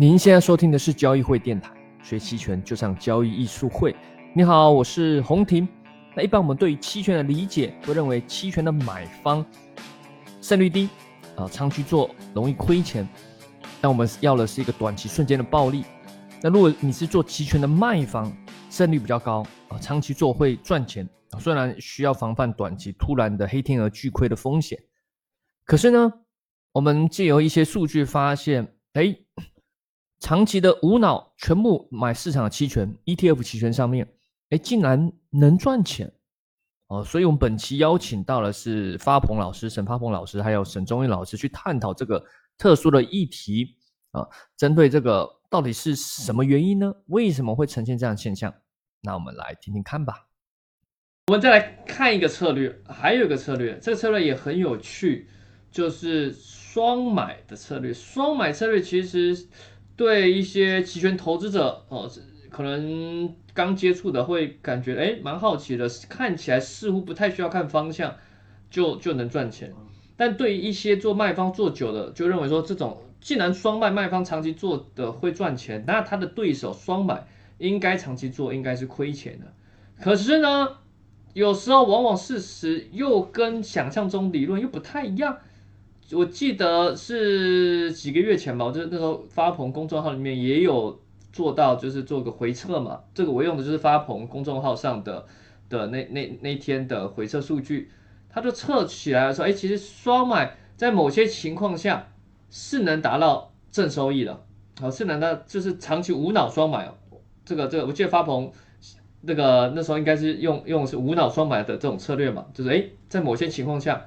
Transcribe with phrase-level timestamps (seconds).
[0.00, 1.72] 您现在收听的是交易会电台，
[2.04, 3.96] 学期权就上交易艺术会。
[4.32, 5.66] 你好，我是洪婷。
[6.14, 9.44] 那一般我们对于期权的理解，会认为期权的买方
[10.40, 10.88] 胜率低
[11.34, 13.08] 啊，长期做容易亏钱。
[13.80, 15.84] 但我们要的是一个短期瞬间的暴利。
[16.40, 18.32] 那如果你是做期权的卖方，
[18.70, 24.78] 胜率比较高啊，长期做会赚钱啊，虽然需要防范短期突然的黑天鹅巨亏的风险，
[25.64, 26.12] 可是呢，
[26.70, 29.12] 我们借由一些数据发现，哎，
[30.20, 34.06] 长期的无脑全部买市场的期权 ETF 期权上面，
[34.50, 36.12] 哎，竟然能赚钱
[36.88, 42.24] 哦，所以我们本期邀请到的是发鹏老师、沈发鹏老师，还有沈忠义老师去探讨这个
[42.56, 43.76] 特殊的议题
[44.12, 44.26] 啊，
[44.56, 45.38] 针对这个。
[45.50, 46.92] 到底是什么原因呢？
[47.06, 48.52] 为什么会呈现这样的现象？
[49.00, 50.28] 那我们来听听看吧。
[51.28, 55.30] 我们再来看一个策略，还有一个策略，这个策略也很有趣，
[55.70, 57.94] 就是双买的策略。
[57.94, 59.48] 双买策略其实
[59.98, 62.08] 对一些期权投资者哦，
[62.48, 68.14] 可能刚接触的会感觉哎蛮好奇的，看起来似乎不太需要看方向
[68.70, 69.74] 就就能赚钱。
[70.16, 73.02] 但对于一些做卖方做久的，就认为说这种。
[73.20, 77.26] 既然双卖卖方长期做的会赚钱，那他的对手双买
[77.58, 79.52] 应该长期做应该是亏钱的。
[80.00, 80.68] 可是呢，
[81.32, 85.36] 有时候往往事实又跟想象中理论又不太一样。
[86.12, 91.00] 我记得是几个月前吧，就是那时候发鹏公众号里面也有
[91.32, 93.00] 做到，就是做个回测嘛。
[93.14, 95.26] 这个我用的就是发鹏公众号上的
[95.68, 97.90] 的那那那天的回测数据，
[98.28, 102.08] 他就测起来说，哎，其实双买在某些情况下。
[102.50, 104.42] 是能达到正收益的，
[104.80, 106.94] 好，是能的，就是长期无脑双买哦。
[107.44, 108.50] 这个这个，我记得发鹏
[109.20, 114.06] 那个那时候应该是用用是无脑双买的这种策略嘛，就是诶，在某些情况下，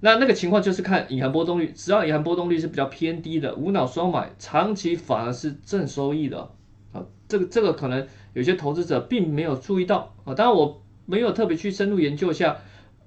[0.00, 6.50] 那那个情况就是看隐含波动率，只要隐含波动率是比较偏低的，无脑双买长期反而是正收益的，
[6.92, 12.56] 啊，这个这个可能有些投资者并没有注意到啊，当然我没有特别去深入研究一下，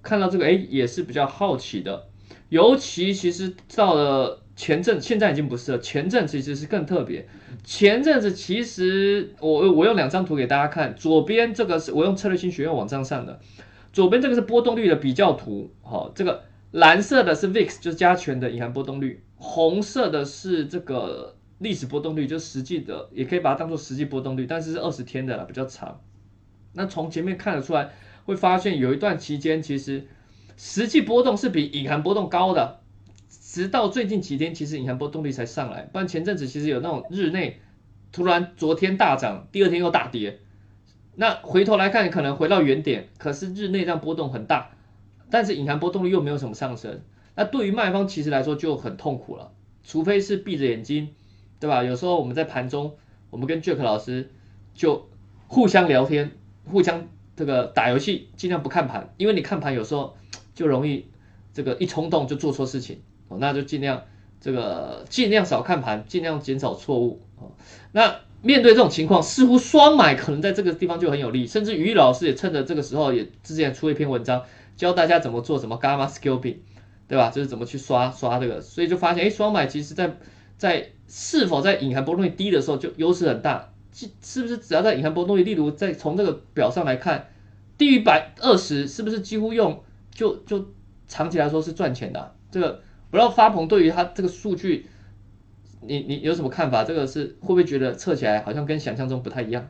[0.02, 2.08] 看到这个诶也是比较好奇的，
[2.50, 4.40] 尤其其实到了。
[4.54, 7.28] 前阵现在已经不是了，前阵其实是更特别。
[7.64, 13.40] 前阵子其实我我用两张图给大家看，左边这个是我用策略性学院网站上的，
[13.92, 26.02] 左边这个是波动率的比较图，好，这个蓝色的是 VIX 就是加权的隐含波动率，红色的是这个历史波动率，就是实际的，也可以把它当做实际波动率，但是是二十天的了，比较长。
[26.74, 27.92] 那从前面看得出来，
[28.26, 30.08] 会发现有一段期间其实
[30.56, 32.80] 实际波动是比隐含波动高的。
[33.30, 37.60] 直到最近几天，其实隐含波动率才上来，不然前阵子其实有那种日内
[38.14, 40.40] 突然昨天大涨，第二天又大跌，
[41.16, 44.72] 那回头来看可能回到原点，可是日内这样波动很大，
[45.32, 47.02] 但是隐含波动率又没有什么上升，
[47.36, 49.52] 那对于卖方其实来说就很痛苦了，
[49.84, 51.10] 除非是闭着眼睛，
[51.60, 51.84] 对吧？
[51.84, 52.94] 有时候我们在盘中，
[53.30, 54.30] 我们跟 Jack 老师
[54.76, 55.10] 就
[55.48, 56.32] 互相聊天，
[56.66, 60.16] 互相这个打游戏，尽量不看盘，因为你看盘有时候
[60.54, 61.06] 就容易
[61.54, 63.00] 这个一冲动就做错事情
[63.30, 63.38] 哦。
[63.40, 64.04] 那就尽量
[64.40, 67.48] 这个尽量少看盘，尽量减少错误啊。
[67.94, 74.44] 那面对这种情况，似乎双买可能在这个地方就很有利，甚至于老师也趁着这个时候也之前出了一篇文章，
[74.76, 76.58] 教大家怎么做什么 gamma scalping，
[77.08, 77.30] 对吧？
[77.30, 80.18] 就是怎么去刷刷这个，所以就发现，哎，双买其实在
[80.58, 87.28] 在是否在隐含波动率低的时候就优势很大，是是不是只要在隐含波动率，例如在从这个表上来看，
[87.78, 90.68] 低于百二十，是不是几乎用就就
[91.08, 92.36] 长期来说是赚钱的？
[92.50, 92.82] 这个。
[93.12, 94.88] 不知道发鹏对于他这个数据，
[95.82, 96.86] 你你有什么看法？
[96.86, 99.68] 这个是会不会觉得测起来好像跟想象中不太一样？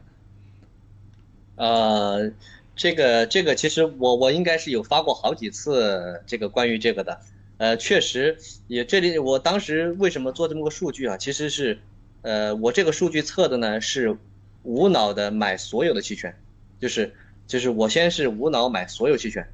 [1.56, 2.32] 呃，
[2.82, 7.20] 这个这个其实我我应该是有发过好几次这个关于这个的，
[7.58, 11.16] 呃，确实也这里我当时为什么做这么个数据啊？
[11.16, 11.78] 其实是，
[12.24, 14.18] 呃，我这个数据测的呢是
[14.64, 16.36] 无脑的买所有的期权，
[16.80, 17.14] 就是
[17.46, 19.48] 就是我先是无脑买所有期权，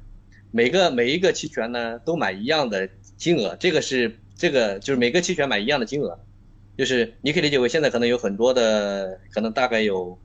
[0.50, 2.88] 每个每一个期权呢都买一样的。
[3.18, 6.18] 金额，这个是这个就是每个期权买一样的金额，
[6.78, 10.16] 就是你可以理解为现在可能有很多的，可能大概有，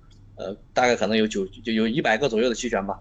[0.44, 3.00] 呃，大概可能有九就有一百个左右的期权吧，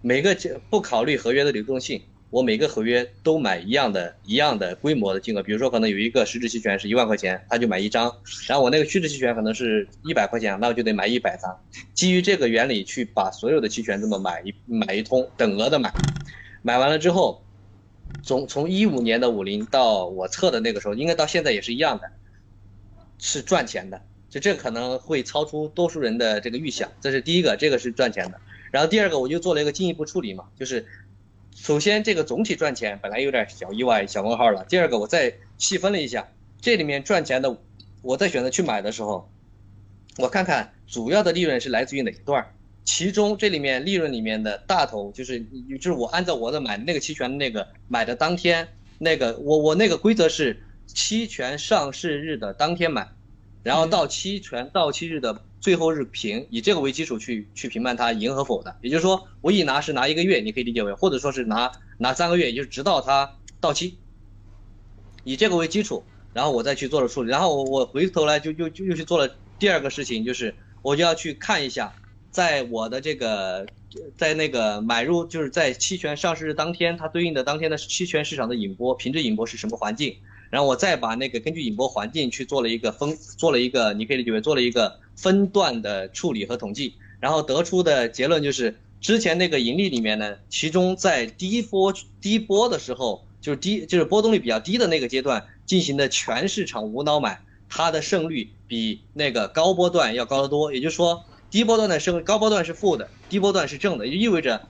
[0.00, 0.36] 每个
[0.70, 2.00] 不考虑合约的流动性，
[2.30, 8.14] 我每个合约都买一样的一样的规模的金额，比如说可能有一个实质期权是一万块钱，他就买一张，
[8.46, 11.58] 然后我那个虚值期权可能是一百块钱，那我就得买一百张，
[11.94, 15.92] 基于这个原理去把所有的期权这么买一买一通，等额的买，
[16.62, 17.40] 买完了之后。
[18.22, 22.10] 从从一五年的五零到我测的那个时候，应该到现在也是一样的，
[23.18, 24.00] 是赚钱的。
[24.34, 28.40] 就这可能会超出多数人的这个预想，这是第一个，这个是赚钱的。
[28.72, 30.84] 然后第二个，我就做了一个进一步处理嘛，就是
[31.54, 34.64] 首先这个总体赚钱本来有点小意外、小问号了。
[34.64, 36.26] 第二个，我再细分了一下，
[36.60, 37.56] 这里面赚钱的
[38.02, 39.30] 我在选择去买的时候，
[40.18, 42.52] 我看看主要的利润是来自于哪一段儿，
[42.82, 45.40] 其中这里面利润里面的大头就是
[45.78, 48.66] 就是我按照我的买那个期权那个买的当天
[48.98, 53.08] 那个我我那个规则是期权上市日的当天买，
[53.64, 58.76] 然后到期权到期日的最后日评，以这个为基础去去评判它赢和否的。
[58.82, 63.98] 也就是说，我一拿是拿一个月，你可以理解为，或者说是拿拿三个月，也就是直到它到期，
[65.24, 66.04] 以这个为基础。
[66.34, 70.52] 然后我再去做了处理，然后我我回头来就又就又去做了第二个事情，就是
[70.82, 71.94] 我就要去看一下，
[72.32, 73.64] 在我的这个
[74.16, 80.16] 在那个买入就是在期权上市日当天，它对应的当天的期权市场的引波，平值引波是什么环境，
[80.54, 93.24] 然后我再把那个根据引波环境去做了一个分，做了一个你可以理解为做了一个分段的处理和统计，然后得出的结论就是之前那个盈利里面呢，其中在第一波第一波的时候。
[93.44, 100.72] 就是低，就是波动率比较低的那个阶段进行的全市场无脑买，它的胜率比那个高波段要高得多。
[100.72, 104.66] 也就是说，低波段的胜，高波段是负的，低波段是正的，也就意味着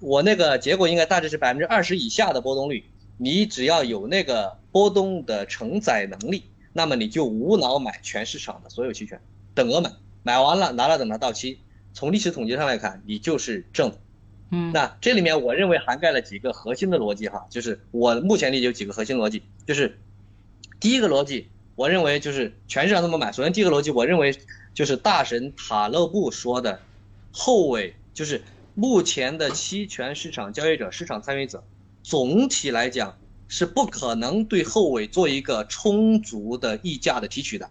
[0.00, 2.82] 我那个结果应该大致是百分之二十以下的波动率。
[3.16, 9.20] 你只要有那个波动的承载能力，那么你就无脑买全市场的所有期权，
[9.54, 11.60] 等额买，买完了拿了等它到期。
[11.92, 13.96] 从历史统计上来看，你就是正。
[14.50, 19.98] 嗯，那这里面我认为涵盖了几个核心的逻辑哈，就是我目前理解有几个核心逻辑，就是
[20.80, 23.30] 第一个逻辑，我认为就是全市场这么买。
[23.30, 24.36] 首先第一个逻辑，我认为
[24.74, 26.80] 就是大神塔勒布说的，
[27.32, 28.42] 后尾就是
[28.74, 31.64] 目前的期权市场交易者、市场参与者，
[32.04, 33.18] 总体来讲
[33.48, 37.68] 是不可能对后尾做一个充足的溢价的提取的。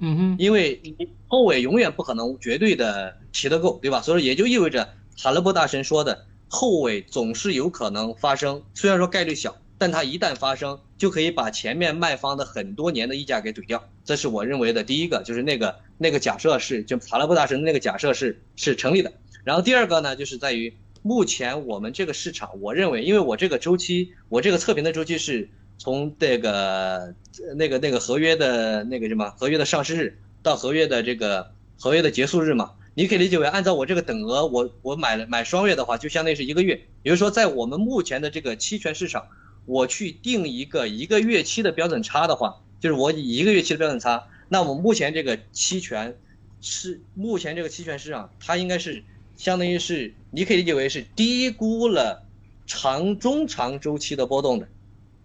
[0.00, 0.80] 嗯哼，因为
[1.28, 4.00] 后尾永远不可能绝对的提得够，对吧？
[4.00, 4.88] 所以也就意味着。
[5.20, 13.84] 塔勒布大神说的后尾总是有可能发生，虽然说概率小，但它一旦发生，就可以把前面卖方的很多年的溢价给怼掉。
[14.04, 19.12] 这是我认为的第一个，就是那个那个假设是，就塔勒布大神的那个假设是是成立的。
[19.42, 20.72] 然后第二个呢，就是在于
[21.02, 25.48] 目前我们这个市场，我认为，因为我这个周期，我这个测评的周期是
[25.78, 27.14] 从这个
[27.56, 32.72] 那个那个合约的那个什么合约的上市日到合约的这个合约的结束日嘛。
[32.94, 36.80] 你可以理解为，按照我这个等额，我我买了买双月的话，就相当于是一个月。
[37.04, 39.28] 也就是说，在我们目前的这个期权市场，
[39.66, 46.18] 我去定一个一个月期的标准差的话，就是我以一个月期的标准差，那我目前这个期权
[46.60, 49.04] 是目前这个期权市场，它应该是
[49.38, 52.26] 相当于是你可以理解为是低估了
[52.66, 54.68] 长中长周期的波动的，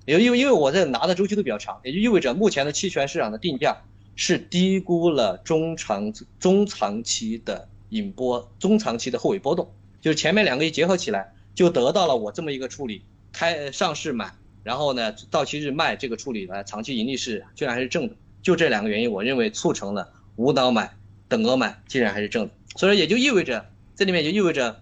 [0.06, 3.82] 也就因为因为我这拿的周期都比较长，也就意味着目前的期权市场的定价。
[4.16, 13.02] 是低估了中长中长期的引波，中长期的后尾波动，就是前面两个一结合起来，就得到了我这么一个处理，
[13.32, 14.32] 开上市买，
[14.62, 20.96] 然后呢到期日卖这个处理呢，长期盈利是居然还是正的，就这两个原因，我认为促成了无脑买、
[21.28, 24.82] 等额买竟然还是正的，所以也就意味着这里面就意味着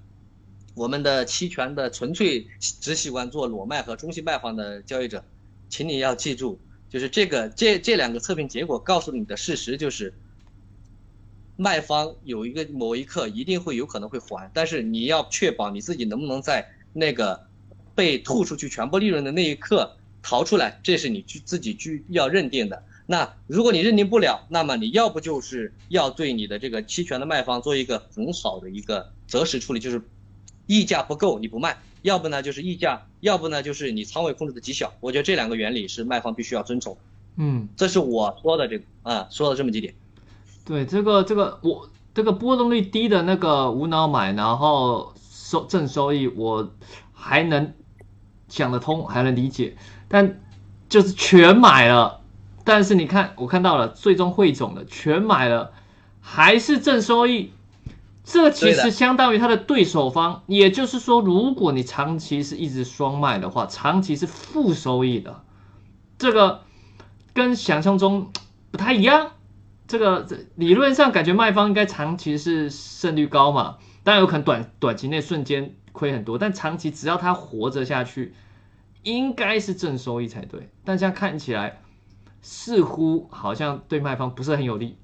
[0.73, 5.23] 我们的期权的纯粹只喜欢做裸卖和中性卖方的交易者，
[5.69, 6.59] 请你要记住。
[6.89, 10.13] 就是这个这这两个测评结果告诉你的事实就是，
[11.55, 17.47] 卖方有一个某一刻一定会有可能会还，但是你要确保你自己能不能在那个
[17.95, 22.83] 被吐出去全部利润的那一刻逃出来，这是你去自己去要认定的。
[23.05, 30.01] 那如果你认定不了，那么你要不就是要对你的这个期权的卖方做一个很好的一个择时处理，就是
[30.67, 31.77] 溢价不够你不卖。
[32.01, 34.93] 要不呢就是溢价，要不呢就是你仓位控制的极小。
[35.01, 36.97] 我觉得这两个原理是卖方必须要遵从。
[37.35, 39.93] 嗯，这是我说的这个啊，说的这么几点。
[40.65, 46.73] 对，这个这个我这个波动率低的那个无脑买，然后收正收益，我
[47.13, 47.73] 还能
[48.47, 49.75] 想得通，还能理解。
[50.07, 50.41] 但
[50.89, 52.20] 就是全买了，
[52.63, 55.71] 但是你看我看到了最终汇总的全买了，
[56.19, 57.51] 还是正收益。
[58.23, 65.41] 这其实相当于他的对手方，也就是说，如果你长期是一直双卖的话，长期是负收益的，
[66.19, 66.61] 这个
[67.33, 68.31] 跟想象中
[68.69, 69.31] 不太一样。
[69.87, 70.25] 这个
[70.55, 78.33] 理论上感觉卖方应该长期是胜率高嘛，当然有可能短短期内瞬间亏很多，但长期只要他活着下去，
[79.01, 80.69] 应该是正收益才对。
[80.85, 81.81] 但现在看起来
[82.41, 84.97] 似乎好像对卖方不是很有利。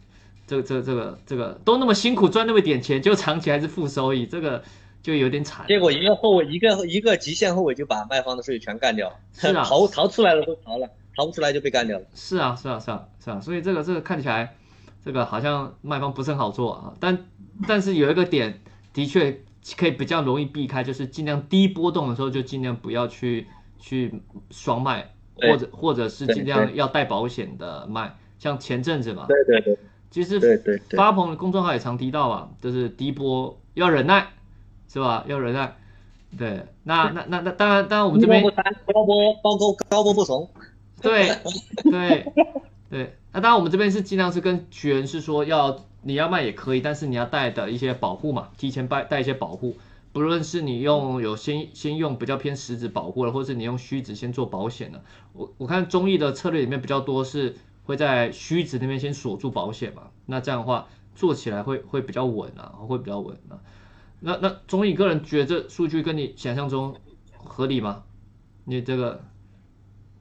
[0.46, 4.64] 这个、这个、这个、这个都那么辛苦赚那么点钱，就长期还是负收益，这个
[5.04, 5.66] 就有点惨。
[5.68, 9.16] 结果一个后尾，一个一个极限后尾就把卖方的收益全干掉了。
[9.34, 12.06] 是啊， 逃逃出来了都逃了，逃不出来就被干掉了。
[12.16, 13.42] 是啊，是啊，是啊，是啊。
[13.42, 14.56] 所以这个这个看起来，
[15.04, 16.94] 这个好像卖方不是很好做啊。
[17.00, 17.26] 但
[17.68, 18.62] 但是有一个点
[18.94, 19.44] 的确
[19.76, 23.48] 可以比较容易避开，就是尽量低波动的时候就尽量不要去
[23.80, 28.16] 去双卖，或者或者是尽量要带保险的卖。
[28.40, 29.78] 像前阵子嘛，对对对，
[30.12, 34.28] 其实对对对发鹏的公众号也常提到啊，就是低波要忍耐，
[34.88, 35.26] 是吧？
[35.28, 35.76] 要忍耐。
[36.38, 38.64] 对，那那那那当然当然我们这边低波
[38.94, 40.48] 高波高高高波不怂。
[41.02, 41.32] 对
[41.84, 42.32] 对
[42.92, 49.78] 对，那当然我们这边是尽量是跟学员是说要你要卖也可以，但是你要带的一些保护嘛，提前带带一些保护，
[50.12, 55.04] 不论是你用有先先用比较偏实质保护的，或是你用虚值先做保险的。
[55.34, 63.60] 我我看中医的策略里面比较多是会在虚值那边先锁住保险嘛，那这样的话做起来会会比较稳啊，会比较稳啊。
[64.20, 66.96] 那那中医个人觉得这数据跟你想象中
[67.36, 68.04] 合理吗？
[68.66, 69.24] 你这个，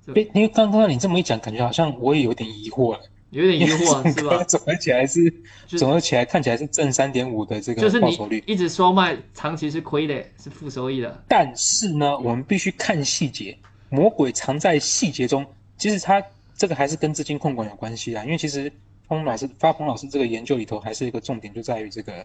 [0.06, 3.00] 因为刚刚你这么一讲，感觉好像我也有点疑惑了。
[3.30, 4.42] 有点疑惑是吧？
[4.48, 5.32] 总合起来是
[5.66, 11.24] 总合起来看起来是正三点五的这个就是你报酬率，一直收卖，长期是亏的，是负收益的。
[11.28, 13.56] 但是呢，我们必须看细节，
[13.90, 15.44] 魔鬼藏在细节中。
[15.76, 16.22] 其实它
[16.56, 18.72] 这个还是跟资金控管有关系啊，因为其实
[19.06, 22.24] 方老师发鹏老师这个研究里头还是一个重点，就在于这个，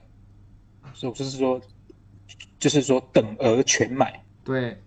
[1.00, 1.60] 就是说，
[2.60, 4.77] 就是说等额全买，对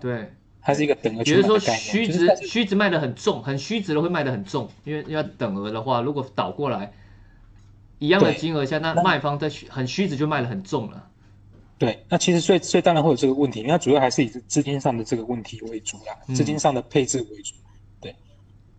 [0.00, 0.32] 对，
[0.66, 6.90] 它是一个等额也就是说虚值虚值卖的很重，很虚值的会卖的很重，因为要等额的话，如果倒过来
[7.98, 11.10] 一样的金额下，那那卖方在虚很虚值就卖的很重了。
[11.76, 17.54] 对，那其实所以所以当然会有这个问题，因为它主要还是以资金上的这个问题为主啦，嗯资金上的配置为主。
[18.00, 18.16] 对，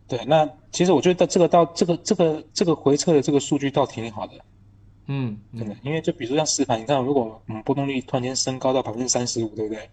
[0.07, 4.33] 对，那其实我觉得到这个到这个这个这个回撤的这个数据倒挺好的，
[5.05, 9.87] 嗯真的嗯，因为就比如说像实盘，你看如果嗯波动率突然间升高到百分之三十五，对不对？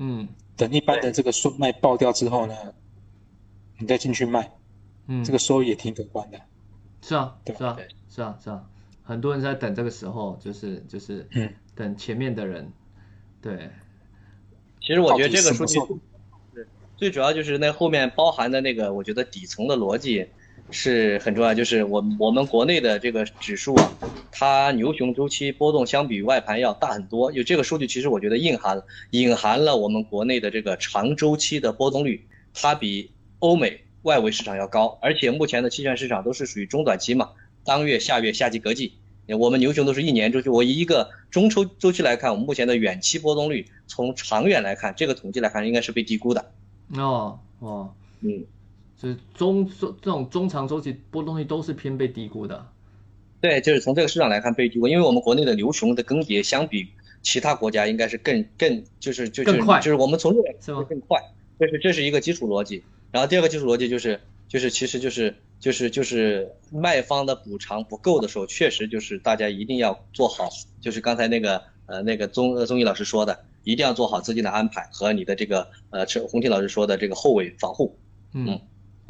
[0.00, 0.28] 嗯。
[0.56, 2.54] 等一般的这个顺卖爆掉之后呢，
[3.78, 4.52] 你再进去卖，
[5.06, 6.40] 嗯，这个收益也挺可观的。
[7.00, 7.88] 是啊对是啊对。
[8.10, 8.68] 是啊是啊，
[9.04, 11.54] 很多人在等这个时候，就是就是嗯。
[11.76, 12.70] 等前面的人，
[13.40, 13.70] 对，
[14.82, 15.98] 其实我觉得这个数据到底什么时候？
[16.54, 20.28] 是最主要就是那后面包含的那个，我觉得底层的逻辑
[20.70, 21.54] 是很重要。
[21.54, 23.92] 就是我我们国内的这个指数啊，
[24.30, 27.32] 它牛熊周期波动相比于外盘要大很多。
[27.32, 34.98] 有这个数据，其实我觉得隐含隐含了我们国内的这个长周期的波动率，它比欧美外围市场要高。
[35.02, 37.30] 而且目前的期权市场都是属于中短期嘛，
[37.64, 38.94] 当月、下月、夏季、隔季。
[39.38, 46.50] 我们牛熊都是一年周期，我以一个中周周期来看，我们目前的远期波动率，从长远来看，这个统计来看，应该是被低估的。
[46.96, 48.44] 哦哦，嗯，
[49.00, 52.66] 就是中中这种中长周期波动率都是偏被低估的。
[53.40, 56.86] 对，就是从这个市场来看被低估，因为我们国内的牛熊的更迭相比
[57.22, 61.18] 其他国家应该是更更就是就就是更快就是我们从这个是吗更快，
[61.58, 62.84] 这是这是一个基础逻辑。
[63.10, 70.50] 然后第二个基础逻辑就是就是其实就是就是就是卖方的补偿不够的时候，确实就是大家一定要做好，
[70.82, 77.96] 就是刚才那个呃那个宗呃宗毅老师说的，一定要做好资金的安排和你的这个呃陈洪婷老师说的这个后尾防护。
[78.32, 78.60] 嗯嗯，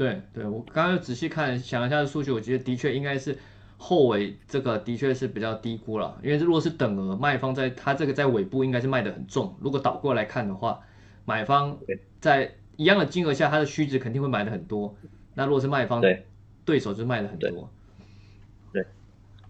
[0.00, 3.36] 对对，我刚刚仔细看想一下数据，我觉得的确应该是
[3.76, 10.80] 后尾这个的确是比较低估了，因为如果是等额卖方在它这个在尾部应该是卖的很重，如果倒过来看的话，
[11.26, 11.76] 买方
[12.18, 14.96] 在一样的金额下，它的虚值肯定会买的很多，
[15.34, 16.24] 那如果是卖方，对，
[16.64, 17.50] 对手就卖的很多。
[18.72, 18.82] 对。
[18.82, 18.88] 多，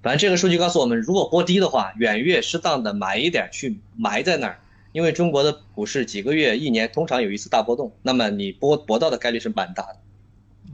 [0.02, 4.58] 反正这个数据告诉我们，如果波低的话，远月适当的买一点去埋在那儿，
[4.90, 10.00] 因为中国的股市几个月、一年通常有一次大波动，那么你波博到的概率是蛮大的。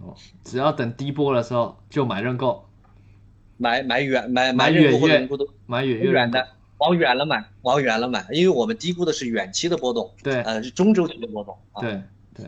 [0.07, 2.65] 哦，只要等低波的时候就买认购，
[3.57, 5.29] 买买远买买远月
[5.67, 6.49] 买远月远的，
[6.79, 11.81] 往远了买，往远了买，因为我们低估的是远期的波动，对呃，是中周期的波动啊。
[11.81, 12.03] 对
[12.35, 12.47] 对。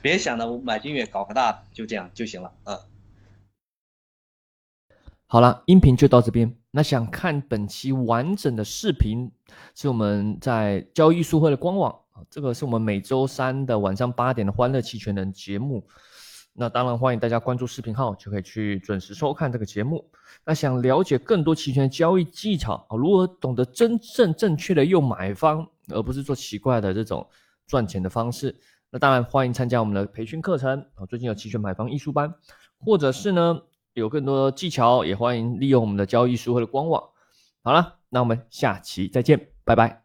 [0.00, 2.76] 别想着我买金月搞个大的，就这样就行了啊。
[5.28, 6.52] 好了，音频就到这边。
[6.72, 9.30] 那想看本期完整的视频，
[9.74, 15.86] 是我们在交易艺术会的官网啊，这个是我们每周三的晚上八点的欢乐期权人节目。
[16.54, 20.04] 那当然欢迎大家关注视频号，就可以去准时收看这个节目。
[20.44, 27.26] 那想了解更多期权交易技巧啊，如何懂得真正正确的用买方，而不是做奇怪的这种
[27.66, 28.54] 赚钱的方式，
[28.90, 32.34] 那当然欢迎参加我们的培训课程啊，最近有期权买方艺术班，
[32.78, 33.58] 或者是呢
[33.94, 37.02] 有更多技巧，也欢迎利用我们的交易书或者官网。
[37.62, 40.01] 好了，那我们下期再见，拜拜。